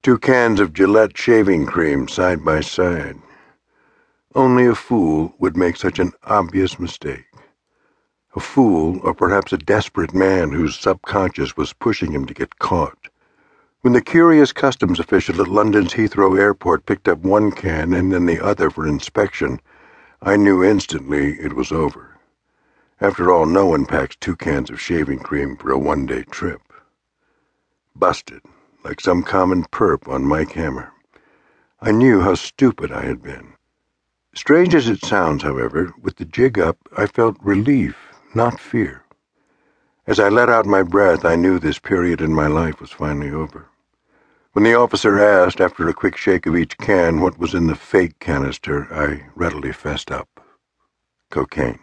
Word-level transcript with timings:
Two 0.00 0.16
cans 0.16 0.60
of 0.60 0.72
Gillette 0.72 1.18
shaving 1.18 1.66
cream 1.66 2.06
side 2.06 2.44
by 2.44 2.60
side. 2.60 3.20
Only 4.32 4.64
a 4.66 4.74
fool 4.76 5.34
would 5.40 5.56
make 5.56 5.76
such 5.76 5.98
an 5.98 6.12
obvious 6.22 6.78
mistake. 6.78 7.26
A 8.36 8.40
fool, 8.40 9.00
or 9.02 9.12
perhaps 9.12 9.52
a 9.52 9.58
desperate 9.58 10.14
man 10.14 10.52
whose 10.52 10.78
subconscious 10.78 11.56
was 11.56 11.72
pushing 11.72 12.12
him 12.12 12.26
to 12.26 12.34
get 12.34 12.60
caught. 12.60 13.08
When 13.80 13.92
the 13.92 14.00
curious 14.00 14.52
customs 14.52 15.00
official 15.00 15.40
at 15.40 15.48
London's 15.48 15.94
Heathrow 15.94 16.38
Airport 16.38 16.86
picked 16.86 17.08
up 17.08 17.18
one 17.18 17.50
can 17.50 17.92
and 17.92 18.12
then 18.12 18.26
the 18.26 18.40
other 18.40 18.70
for 18.70 18.86
inspection, 18.86 19.60
I 20.22 20.36
knew 20.36 20.62
instantly 20.62 21.40
it 21.40 21.54
was 21.54 21.72
over. 21.72 22.18
After 23.00 23.32
all, 23.32 23.46
no 23.46 23.66
one 23.66 23.84
packs 23.84 24.14
two 24.14 24.36
cans 24.36 24.70
of 24.70 24.80
shaving 24.80 25.18
cream 25.18 25.56
for 25.56 25.72
a 25.72 25.78
one-day 25.78 26.22
trip. 26.30 26.60
Busted, 27.96 28.42
like 28.84 29.00
some 29.00 29.22
common 29.22 29.64
perp 29.64 30.08
on 30.08 30.24
Mike 30.24 30.52
Hammer. 30.52 30.92
I 31.80 31.92
knew 31.92 32.20
how 32.20 32.34
stupid 32.34 32.90
I 32.92 33.02
had 33.02 33.22
been. 33.22 33.54
Strange 34.34 34.74
as 34.74 34.88
it 34.88 35.04
sounds, 35.04 35.42
however, 35.42 35.92
with 36.00 36.16
the 36.16 36.24
jig 36.24 36.58
up, 36.58 36.76
I 36.96 37.06
felt 37.06 37.36
relief, 37.40 37.96
not 38.34 38.60
fear. 38.60 39.04
As 40.06 40.20
I 40.20 40.28
let 40.28 40.48
out 40.48 40.66
my 40.66 40.82
breath, 40.82 41.24
I 41.24 41.36
knew 41.36 41.58
this 41.58 41.78
period 41.78 42.20
in 42.20 42.34
my 42.34 42.46
life 42.46 42.80
was 42.80 42.90
finally 42.90 43.30
over. 43.30 43.66
When 44.52 44.64
the 44.64 44.74
officer 44.74 45.18
asked, 45.18 45.60
after 45.60 45.88
a 45.88 45.94
quick 45.94 46.16
shake 46.16 46.46
of 46.46 46.56
each 46.56 46.78
can, 46.78 47.20
what 47.20 47.38
was 47.38 47.54
in 47.54 47.66
the 47.66 47.74
fake 47.74 48.18
canister, 48.18 48.92
I 48.92 49.28
readily 49.34 49.72
fessed 49.72 50.10
up. 50.10 50.28
Cocaine. 51.30 51.78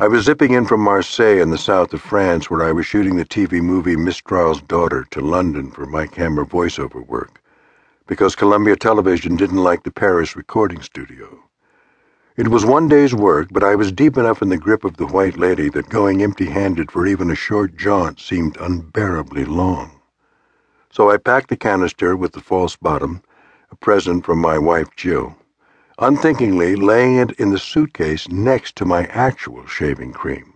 I 0.00 0.08
was 0.08 0.24
zipping 0.24 0.54
in 0.54 0.64
from 0.64 0.80
Marseille 0.80 1.42
in 1.42 1.50
the 1.50 1.58
south 1.58 1.92
of 1.92 2.00
France, 2.00 2.48
where 2.48 2.62
I 2.62 2.72
was 2.72 2.86
shooting 2.86 3.16
the 3.16 3.24
TV 3.26 3.60
movie 3.60 3.96
Mistral's 3.96 4.62
Daughter 4.62 5.06
to 5.10 5.20
London 5.20 5.70
for 5.70 5.84
Mike 5.84 6.14
Hammer 6.14 6.46
voiceover 6.46 7.06
work, 7.06 7.42
because 8.06 8.34
Columbia 8.34 8.76
Television 8.76 9.36
didn't 9.36 9.62
like 9.62 9.82
the 9.82 9.90
Paris 9.90 10.34
recording 10.34 10.80
studio. 10.80 11.44
It 12.38 12.48
was 12.48 12.64
one 12.64 12.88
day's 12.88 13.14
work, 13.14 13.48
but 13.52 13.62
I 13.62 13.74
was 13.74 13.92
deep 13.92 14.16
enough 14.16 14.40
in 14.40 14.48
the 14.48 14.56
grip 14.56 14.84
of 14.84 14.96
the 14.96 15.06
White 15.06 15.36
Lady 15.36 15.68
that 15.68 15.90
going 15.90 16.22
empty-handed 16.22 16.90
for 16.90 17.06
even 17.06 17.30
a 17.30 17.34
short 17.34 17.76
jaunt 17.76 18.20
seemed 18.20 18.56
unbearably 18.56 19.44
long. 19.44 20.00
So 20.88 21.10
I 21.10 21.18
packed 21.18 21.50
the 21.50 21.58
canister 21.58 22.16
with 22.16 22.32
the 22.32 22.40
false 22.40 22.74
bottom, 22.74 23.22
a 23.70 23.76
present 23.76 24.24
from 24.24 24.38
my 24.38 24.56
wife 24.56 24.88
Jill 24.96 25.36
unthinkingly 26.00 26.76
laying 26.76 27.18
it 27.18 27.32
in 27.32 27.50
the 27.50 27.58
suitcase 27.58 28.26
next 28.30 28.74
to 28.74 28.86
my 28.86 29.04
actual 29.06 29.66
shaving 29.66 30.12
cream. 30.12 30.54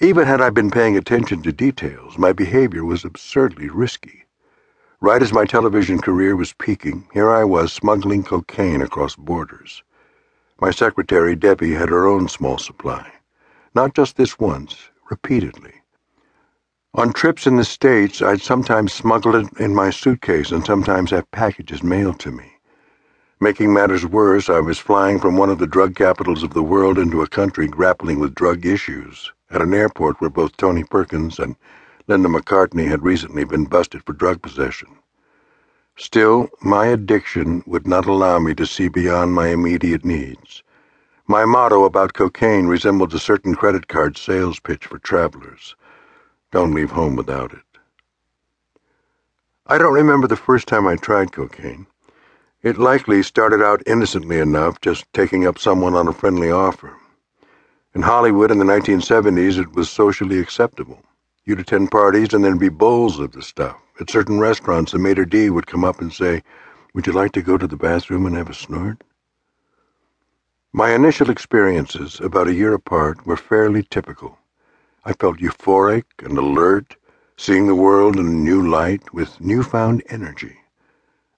Even 0.00 0.26
had 0.26 0.40
I 0.40 0.50
been 0.50 0.70
paying 0.70 0.96
attention 0.96 1.42
to 1.42 1.52
details, 1.52 2.18
my 2.18 2.32
behavior 2.32 2.84
was 2.84 3.04
absurdly 3.04 3.68
risky. 3.68 4.24
Right 5.00 5.22
as 5.22 5.32
my 5.32 5.44
television 5.44 6.00
career 6.00 6.34
was 6.34 6.52
peaking, 6.54 7.06
here 7.12 7.30
I 7.30 7.44
was 7.44 7.72
smuggling 7.72 8.24
cocaine 8.24 8.82
across 8.82 9.14
borders. 9.14 9.84
My 10.60 10.72
secretary, 10.72 11.36
Debbie, 11.36 11.74
had 11.74 11.90
her 11.90 12.06
own 12.06 12.28
small 12.28 12.58
supply. 12.58 13.12
Not 13.76 13.94
just 13.94 14.16
this 14.16 14.40
once, 14.40 14.90
repeatedly. 15.08 15.74
On 16.94 17.12
trips 17.12 17.46
in 17.46 17.56
the 17.56 17.64
States, 17.64 18.22
I'd 18.22 18.40
sometimes 18.40 18.92
smuggle 18.92 19.36
it 19.36 19.46
in 19.60 19.74
my 19.74 19.90
suitcase 19.90 20.50
and 20.50 20.64
sometimes 20.66 21.10
have 21.10 21.30
packages 21.30 21.82
mailed 21.82 22.18
to 22.20 22.32
me. 22.32 22.55
Making 23.38 23.74
matters 23.74 24.06
worse, 24.06 24.48
I 24.48 24.60
was 24.60 24.78
flying 24.78 25.18
from 25.18 25.36
one 25.36 25.50
of 25.50 25.58
the 25.58 25.66
drug 25.66 25.94
capitals 25.94 26.42
of 26.42 26.54
the 26.54 26.62
world 26.62 26.98
into 26.98 27.20
a 27.20 27.28
country 27.28 27.66
grappling 27.66 28.18
with 28.18 28.34
drug 28.34 28.64
issues, 28.64 29.30
at 29.50 29.60
an 29.60 29.74
airport 29.74 30.22
where 30.22 30.30
both 30.30 30.56
Tony 30.56 30.84
Perkins 30.84 31.38
and 31.38 31.54
Linda 32.08 32.30
McCartney 32.30 32.88
had 32.88 33.02
recently 33.02 33.44
been 33.44 33.66
busted 33.66 34.02
for 34.04 34.14
drug 34.14 34.40
possession. 34.40 34.88
Still, 35.96 36.48
my 36.62 36.86
addiction 36.86 37.62
would 37.66 37.86
not 37.86 38.06
allow 38.06 38.38
me 38.38 38.54
to 38.54 38.64
see 38.64 38.88
beyond 38.88 39.34
my 39.34 39.48
immediate 39.48 40.04
needs. 40.04 40.62
My 41.26 41.44
motto 41.44 41.84
about 41.84 42.14
cocaine 42.14 42.68
resembled 42.68 43.12
a 43.12 43.18
certain 43.18 43.54
credit 43.54 43.86
card 43.86 44.16
sales 44.16 44.60
pitch 44.60 44.86
for 44.86 44.98
travelers. 44.98 45.76
Don't 46.52 46.72
leave 46.72 46.92
home 46.92 47.16
without 47.16 47.52
it. 47.52 47.60
I 49.66 49.76
don't 49.76 49.92
remember 49.92 50.26
the 50.26 50.36
first 50.36 50.68
time 50.68 50.86
I 50.86 50.96
tried 50.96 51.32
cocaine. 51.32 51.86
It 52.62 52.78
likely 52.78 53.22
started 53.22 53.62
out 53.62 53.82
innocently 53.86 54.38
enough, 54.38 54.80
just 54.80 55.12
taking 55.12 55.46
up 55.46 55.58
someone 55.58 55.94
on 55.94 56.08
a 56.08 56.12
friendly 56.12 56.50
offer. 56.50 56.96
In 57.94 58.02
Hollywood 58.02 58.50
in 58.50 58.58
the 58.58 58.64
1970s, 58.64 59.58
it 59.58 59.74
was 59.74 59.90
socially 59.90 60.38
acceptable. 60.38 61.02
You'd 61.44 61.60
attend 61.60 61.90
parties 61.90 62.32
and 62.32 62.42
there'd 62.42 62.58
be 62.58 62.70
bowls 62.70 63.18
of 63.18 63.32
the 63.32 63.42
stuff. 63.42 63.76
At 64.00 64.10
certain 64.10 64.40
restaurants, 64.40 64.92
the 64.92 64.98
maitre 64.98 65.26
d' 65.26 65.50
would 65.50 65.66
come 65.66 65.84
up 65.84 66.00
and 66.00 66.12
say, 66.12 66.42
Would 66.94 67.06
you 67.06 67.12
like 67.12 67.32
to 67.32 67.42
go 67.42 67.58
to 67.58 67.66
the 67.66 67.76
bathroom 67.76 68.26
and 68.26 68.34
have 68.36 68.50
a 68.50 68.54
snort? 68.54 69.04
My 70.72 70.92
initial 70.92 71.30
experiences, 71.30 72.20
about 72.20 72.48
a 72.48 72.54
year 72.54 72.74
apart, 72.74 73.26
were 73.26 73.36
fairly 73.36 73.82
typical. 73.82 74.38
I 75.04 75.12
felt 75.12 75.38
euphoric 75.38 76.04
and 76.18 76.36
alert, 76.36 76.96
seeing 77.36 77.66
the 77.66 77.74
world 77.74 78.18
in 78.18 78.26
a 78.26 78.30
new 78.30 78.66
light 78.68 79.14
with 79.14 79.40
newfound 79.40 80.02
energy. 80.08 80.56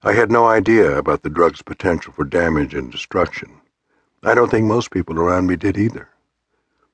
I 0.01 0.13
had 0.13 0.31
no 0.31 0.47
idea 0.47 0.97
about 0.97 1.23
the 1.23 1.29
drug's 1.29 1.61
potential 1.61 2.13
for 2.13 2.23
damage 2.23 2.73
and 2.73 2.89
destruction. 2.89 3.59
I 4.23 4.33
don't 4.33 4.49
think 4.49 4.65
most 4.65 4.91
people 4.91 5.19
around 5.19 5.47
me 5.47 5.57
did 5.57 5.77
either. 5.77 6.07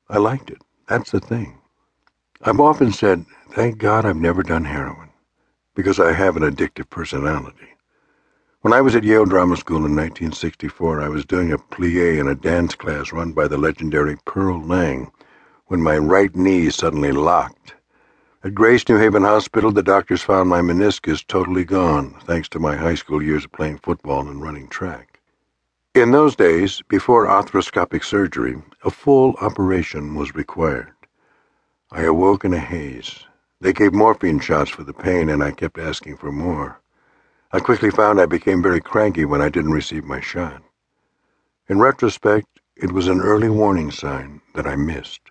I 0.09 0.17
liked 0.17 0.49
it. 0.49 0.57
That's 0.87 1.11
the 1.11 1.19
thing. 1.19 1.59
I've 2.41 2.59
often 2.59 2.91
said, 2.91 3.27
thank 3.51 3.77
God 3.77 4.05
I've 4.05 4.15
never 4.15 4.41
done 4.41 4.65
heroin, 4.65 5.09
because 5.75 5.99
I 5.99 6.13
have 6.13 6.35
an 6.35 6.41
addictive 6.41 6.89
personality. 6.89 7.75
When 8.61 8.73
I 8.73 8.81
was 8.81 8.95
at 8.95 9.03
Yale 9.03 9.25
Drama 9.25 9.55
School 9.57 9.85
in 9.85 9.95
1964, 9.95 10.99
I 10.99 11.07
was 11.07 11.25
doing 11.25 11.51
a 11.51 11.59
plie 11.59 12.19
in 12.19 12.27
a 12.27 12.33
dance 12.33 12.73
class 12.73 13.13
run 13.13 13.33
by 13.33 13.47
the 13.47 13.59
legendary 13.59 14.17
Pearl 14.25 14.59
Lang 14.65 15.11
when 15.67 15.79
my 15.79 15.99
right 15.99 16.35
knee 16.35 16.71
suddenly 16.71 17.11
locked 17.11 17.74
at 18.45 18.53
Grace 18.53 18.87
New 18.87 18.97
Haven 18.97 19.23
Hospital, 19.23 19.71
the 19.71 19.81
doctors 19.81 20.21
found 20.21 20.47
my 20.47 20.61
meniscus 20.61 21.25
totally 21.25 21.63
gone, 21.63 22.15
thanks 22.25 22.47
to 22.49 22.59
my 22.59 22.75
high 22.75 22.93
school 22.93 23.19
years 23.19 23.45
of 23.45 23.51
playing 23.51 23.79
football 23.79 24.27
and 24.27 24.39
running 24.39 24.67
track. 24.67 25.19
In 25.95 26.11
those 26.11 26.35
days, 26.35 26.83
before 26.87 27.25
arthroscopic 27.25 28.03
surgery, 28.03 28.61
a 28.83 28.91
full 28.91 29.33
operation 29.41 30.13
was 30.13 30.35
required. 30.35 30.93
I 31.91 32.03
awoke 32.03 32.45
in 32.45 32.53
a 32.53 32.59
haze. 32.59 33.25
They 33.61 33.73
gave 33.73 33.93
morphine 33.93 34.39
shots 34.39 34.69
for 34.69 34.83
the 34.83 34.93
pain, 34.93 35.29
and 35.29 35.43
I 35.43 35.49
kept 35.49 35.79
asking 35.79 36.17
for 36.17 36.31
more. 36.31 36.79
I 37.51 37.59
quickly 37.59 37.89
found 37.89 38.21
I 38.21 38.27
became 38.27 38.61
very 38.61 38.79
cranky 38.79 39.25
when 39.25 39.41
I 39.41 39.49
didn't 39.49 39.71
receive 39.71 40.03
my 40.03 40.19
shot. 40.19 40.61
In 41.67 41.79
retrospect, 41.79 42.59
it 42.75 42.91
was 42.91 43.07
an 43.07 43.21
early 43.21 43.49
warning 43.49 43.89
sign 43.89 44.39
that 44.53 44.67
I 44.67 44.75
missed. 44.75 45.21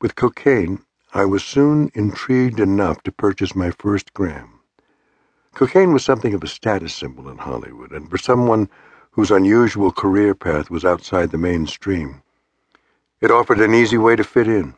With 0.00 0.14
cocaine, 0.14 0.78
I 1.14 1.24
was 1.24 1.42
soon 1.42 1.90
intrigued 1.94 2.60
enough 2.60 3.02
to 3.04 3.12
purchase 3.12 3.56
my 3.56 3.70
first 3.70 4.12
gram. 4.12 4.60
Cocaine 5.54 5.94
was 5.94 6.04
something 6.04 6.34
of 6.34 6.44
a 6.44 6.46
status 6.46 6.92
symbol 6.92 7.30
in 7.30 7.38
Hollywood, 7.38 7.92
and 7.92 8.10
for 8.10 8.18
someone 8.18 8.68
whose 9.12 9.30
unusual 9.30 9.90
career 9.90 10.34
path 10.34 10.70
was 10.70 10.84
outside 10.84 11.30
the 11.30 11.38
mainstream, 11.38 12.22
it 13.22 13.30
offered 13.30 13.58
an 13.58 13.74
easy 13.74 13.96
way 13.96 14.16
to 14.16 14.22
fit 14.22 14.46
in, 14.46 14.74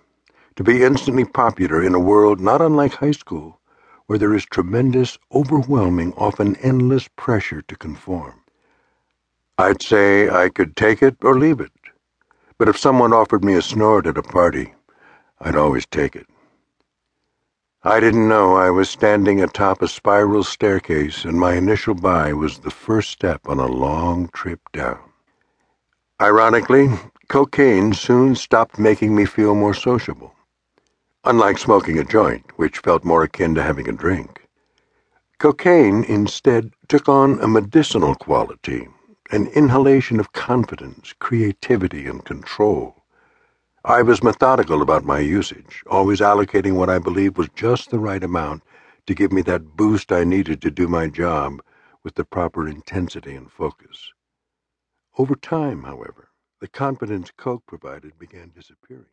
to 0.55 0.63
be 0.63 0.85
instantly 0.85 1.25
popular 1.25 1.83
in 1.83 1.95
a 1.95 2.01
world 2.01 2.41
not 2.41 2.63
unlike 2.63 2.95
high 2.95 3.11
school, 3.11 3.59
where 4.07 4.19
there 4.19 4.35
is 4.35 4.45
tremendous, 4.47 5.19
overwhelming, 5.35 6.13
often 6.15 6.55
endless 6.57 7.09
pressure 7.17 7.61
to 7.63 7.77
conform. 7.77 8.41
I'd 9.59 9.83
say 9.83 10.31
I 10.31 10.49
could 10.49 10.77
take 10.77 11.03
it 11.03 11.17
or 11.23 11.39
leave 11.39 11.61
it, 11.61 11.73
but 12.57 12.69
if 12.69 12.79
someone 12.79 13.13
offered 13.13 13.45
me 13.45 13.55
a 13.55 13.63
snort 13.63 14.07
at 14.07 14.17
a 14.17 14.23
party, 14.23 14.75
I'd 15.41 15.57
always 15.57 15.87
take 15.87 16.15
it. 16.15 16.27
I 17.83 17.99
didn't 17.99 18.29
know 18.29 18.57
I 18.57 18.69
was 18.69 18.91
standing 18.91 19.43
atop 19.43 19.81
a 19.81 19.89
spiral 19.89 20.45
staircase, 20.45 21.25
and 21.25 21.41
my 21.41 21.55
initial 21.55 21.95
buy 21.95 22.35
was 22.35 22.59
the 22.59 22.71
first 22.71 23.09
step 23.11 23.41
on 23.47 23.59
a 23.59 23.67
long 23.67 24.29
trip 24.35 24.61
down. 24.73 25.01
Ironically, 26.21 26.91
cocaine 27.29 27.95
soon 27.95 28.35
stopped 28.35 28.79
making 28.79 29.17
me 29.17 29.25
feel 29.25 29.55
more 29.55 29.73
sociable. 29.73 30.35
Unlike 31.25 31.57
smoking 31.57 31.99
a 31.99 32.05
joint, 32.05 32.45
which 32.57 32.81
felt 32.81 33.03
more 33.03 33.23
akin 33.23 33.55
to 33.55 33.63
having 33.63 33.89
a 33.89 33.93
drink. 33.93 34.47
Cocaine 35.39 36.05
instead 36.05 36.75
took 36.89 37.09
on 37.09 37.41
a 37.41 37.49
medicinal 37.49 38.15
quality, 38.15 38.89
an 39.31 39.47
inhalation 39.47 40.21
of 40.21 40.35
confidence, 40.35 41.15
creativity, 41.19 42.07
and 42.07 42.27
control. 42.27 43.00
I 43.85 44.03
was 44.03 44.23
methodical 44.23 44.83
about 44.83 45.05
my 45.07 45.21
usage, 45.21 45.83
always 45.87 46.21
allocating 46.21 46.75
what 46.75 46.91
I 46.91 46.99
believed 46.99 47.39
was 47.39 47.49
just 47.55 47.91
the 47.91 47.99
right 47.99 48.23
amount 48.23 48.63
to 49.07 49.15
give 49.15 49.33
me 49.33 49.41
that 49.43 49.75
boost 49.75 50.13
I 50.13 50.23
needed 50.23 50.61
to 50.63 50.71
do 50.71 50.87
my 50.87 51.09
job 51.09 51.63
with 52.05 52.15
the 52.15 52.25
proper 52.27 52.69
intensity 52.69 53.35
and 53.35 53.51
focus. 53.51 54.13
Over 55.17 55.35
time, 55.35 55.85
however, 55.85 56.29
the 56.61 56.69
confidence 56.69 57.33
Coke 57.35 57.65
provided 57.67 58.19
began 58.19 58.53
disappearing. 58.55 59.07